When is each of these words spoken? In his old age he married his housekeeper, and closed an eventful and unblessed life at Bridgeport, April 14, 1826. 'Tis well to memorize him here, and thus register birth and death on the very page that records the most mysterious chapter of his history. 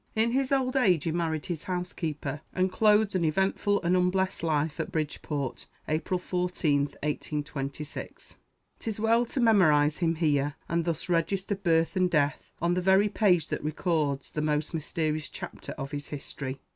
In 0.15 0.31
his 0.31 0.51
old 0.51 0.75
age 0.75 1.03
he 1.03 1.11
married 1.11 1.45
his 1.45 1.65
housekeeper, 1.65 2.41
and 2.55 2.71
closed 2.71 3.13
an 3.15 3.23
eventful 3.23 3.79
and 3.83 3.95
unblessed 3.95 4.41
life 4.41 4.79
at 4.79 4.91
Bridgeport, 4.91 5.67
April 5.87 6.17
14, 6.17 6.79
1826. 7.03 8.37
'Tis 8.79 8.99
well 8.99 9.27
to 9.27 9.39
memorize 9.39 9.99
him 9.99 10.15
here, 10.15 10.55
and 10.67 10.85
thus 10.85 11.07
register 11.07 11.53
birth 11.53 11.95
and 11.95 12.09
death 12.09 12.51
on 12.59 12.73
the 12.73 12.81
very 12.81 13.09
page 13.09 13.49
that 13.49 13.63
records 13.63 14.31
the 14.31 14.41
most 14.41 14.73
mysterious 14.73 15.29
chapter 15.29 15.73
of 15.73 15.91
his 15.91 16.07
history. 16.07 16.57